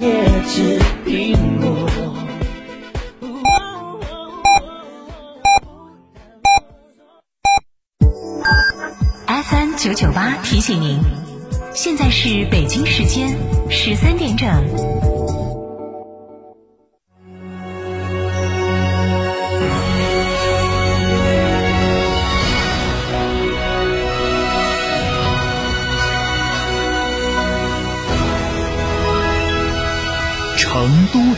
[0.00, 1.88] 椰汁苹果。
[9.26, 10.98] FM 九九八提醒您，
[11.74, 13.36] 现在是北京时间
[13.70, 15.03] 十三点整。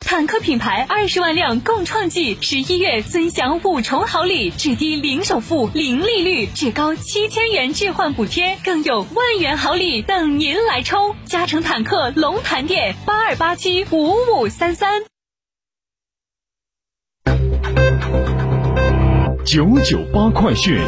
[0.00, 11.14] 坦克品牌二十万辆共创季，十一月尊享五重好礼，至低零首付、零利率，至高七千元置换补贴，更有万元好礼等您来抽。
[11.26, 15.02] 嘉诚坦克龙潭店八二八七五五三三
[19.44, 20.80] 九九八快讯。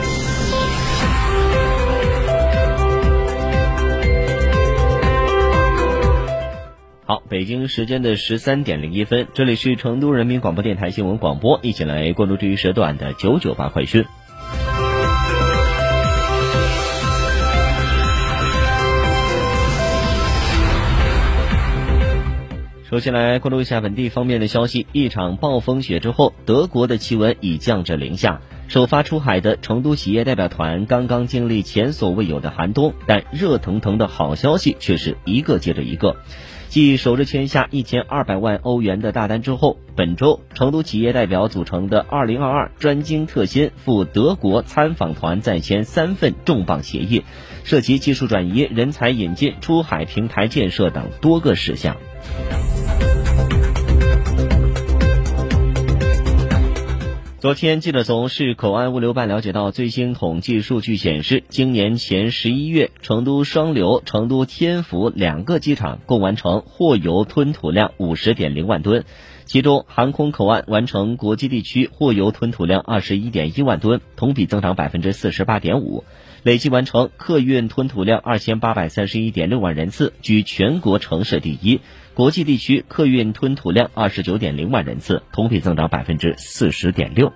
[7.29, 14.05] 北京时间的十三点零一分，这里是成都人民广播电台新闻广播，一起来关注这一时段的九九八快讯。
[22.91, 28.43] 首先来关注一下本地方面的消息，一场暴风雪之后，德国的气温已降至零下。
[28.69, 36.17] 首发出海的成都企业代表团刚刚经历前所未有的寒冬，但热腾腾的好消息却是一个接着一个。
[36.73, 47.25] 继首日签下一千二百万欧元的大单之后，本周成都企业代表组成的二零二二专精特新赴德国参访团再签三份重磅协议，
[47.63, 51.99] 涉及技术转移、人才引进、出海平台建设等多个事项。
[57.43, 69.05] 昨天，记者从市口岸物流办了解到，最新统计数据显示，今年前十一月，成都双流、成都天府两个机场共完成货邮吞吐量五十点零万吨，
[69.53, 76.05] 其中航空口岸完成国际地区货邮吞吐量二十一点一万吨，同比增长百分之四十八点五，
[76.43, 81.83] 累计完成客运吞吐量二千八百三十一点六万人次，居全国城市第一。
[82.15, 87.31] 国际地区客运吞吐量二十九点零万人次，同比增长百分之四十点六。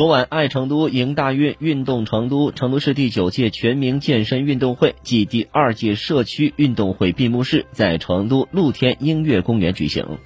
[0.00, 10.16] 昨晚，爱成都迎大运，运动成都成都市第九届全民健身运动会暨第二届社区运动会闭幕式在成都露天音乐公园举行。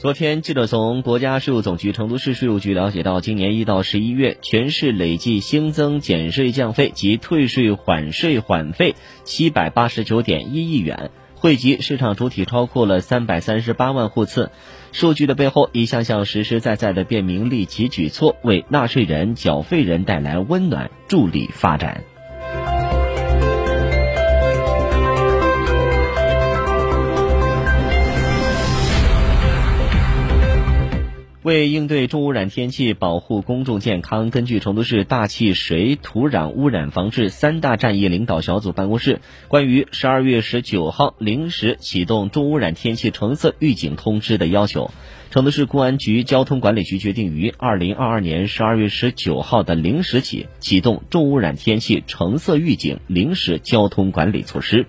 [0.00, 8.94] 昨天，记者从国家税务总局成都市税务局了解到，今年一到十一月，全市累计新增减税降费及退税缓税缓费
[9.24, 14.52] 七百八十九点一亿元，惠及市场主体超过了三百三十八万户次。
[14.92, 22.04] 数据的背后，一项项实实在在的便民利企举措，为纳税人、缴费人带来温暖，助力发展。
[31.48, 44.90] 为应对重污染天气，保护公众健康，根据成都市大气、水、土壤污染防治三大战役领导小组办公室关于十二月十九号零时启动重污染天气橙色预警通知的要求，
[45.30, 54.84] 成都市公安局交通管理局决定于二零二二年十二月十九号的零时起启动重污染天气橙色预警临时交通管理措施。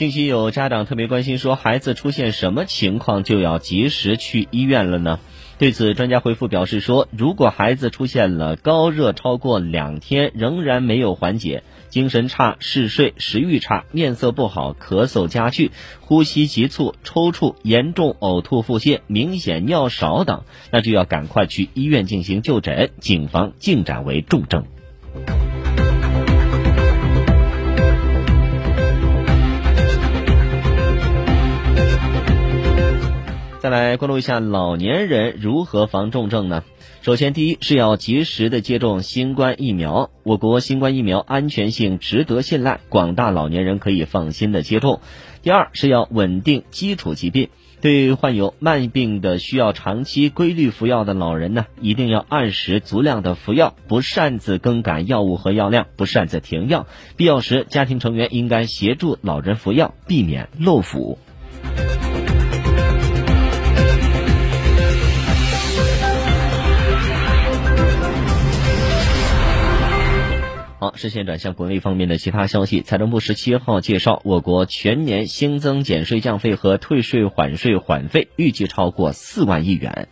[0.00, 5.20] 近期有家长特别关心，说孩子出现什么情况就要及时去医院了呢？
[5.58, 15.70] 对此，专家回复表示说，如果孩子出现了高热超过两天仍然没有缓解，精神差、嗜睡、食欲差、面色不好、咳嗽加剧、
[16.00, 24.64] 呼吸急促、抽搐、严重呕吐、腹泻、明显尿少等，那就要赶快去医院进行就诊，谨防进展为重症。
[33.60, 36.64] 再来关注一下老年人如何防重症呢？
[37.02, 40.10] 首先，第一是要及时的接种新冠疫苗。
[40.22, 45.00] 我国新冠疫苗安全性值得信赖，广大老年人可以放心的接种。
[45.42, 47.50] 第二是要稳定基础疾病，
[47.82, 56.86] 对患有慢病的需要长期规律服药的老人呢，一定要按时足量的服药，不擅自更改药物和药量，不擅自停药。
[57.18, 61.18] 必要时，家庭成员应该协助老人服药，避免漏服。
[70.80, 72.80] 好，视线转向国内方面的其他消息。
[72.80, 80.08] 财政部十七号介绍，我国全年新增减税降费和退税缓税缓费预计超过四万亿元。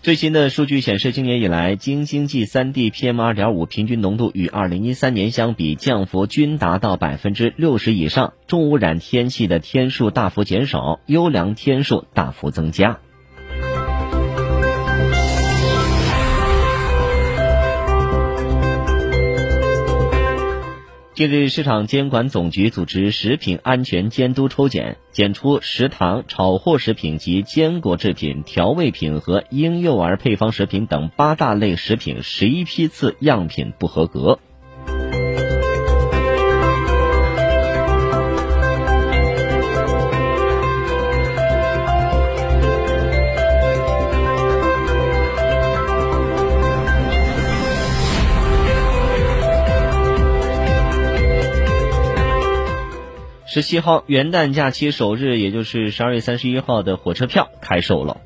[0.00, 13.00] 最新的数据显示，今年以来，京津冀三地 PM 二点五平均浓度与二零一三年相比降幅均达到百分之六十以上，重污染天气的天数大幅减少，优良天数大幅增加。
[21.20, 34.38] 近日，市场监管总局组织食品安全监督抽检，检出食堂、炒货食品及坚果制品、调味品和婴幼儿配方食品等八大类食品十一批次样品不合格。
[53.52, 58.20] 十七号元旦假期首日，也就是十二月三十一号的火车票开售了。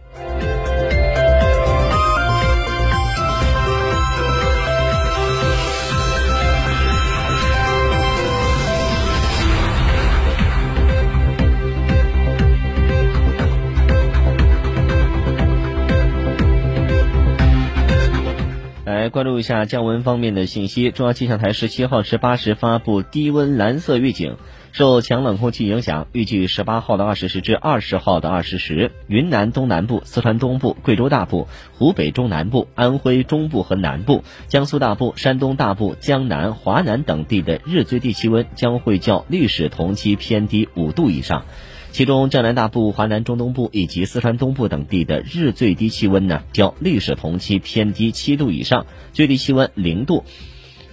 [18.84, 20.90] 来关注一下降温方面的信息。
[20.90, 24.36] 中央气象台十七号十八时发布低温蓝色预警。
[24.74, 41.44] 受强冷空气影响，预计十八号的二十时至二十号的二十时，云南东南部、四川东部、贵州大部、湖北中南部、安徽中部和南部、江苏大部、山东大部、江南、华南等地的日最低气温将会较历史同期偏低五度以上。
[41.92, 50.24] 其中，江南大部、华南中东部以及四川东部等地的日最低气温呢，较历史同期偏低七度以上，最低气温零度。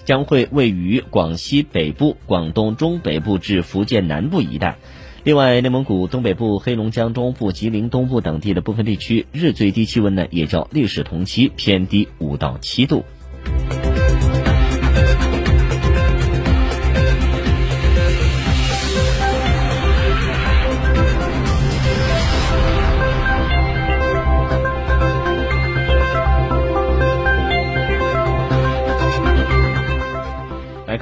[0.06, 4.78] 将会位于广西北部、广东中北部至福建南部一带。
[5.24, 13.06] 另外，内蒙古东北部、黑龙江中部、吉林东部等地的部分地区日最低气温呢，也较历史同期偏低五到七度。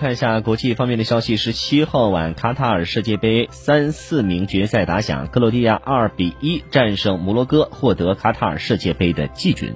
[0.10, 9.76] 看一下国际方面的消息，十七号晚，卡塔尔世界杯三四名决赛打响，克罗地亚二比一战胜摩洛哥，获得卡塔尔世界杯的季军。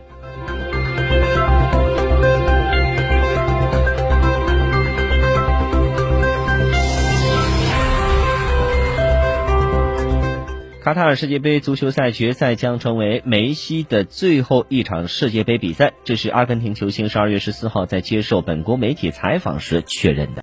[10.83, 20.31] 卡塔尔世界杯足球赛决赛将成为梅西的最后一场世界杯比赛，这是阿根廷球星十二月十四号在接受本国媒体采访时确认的。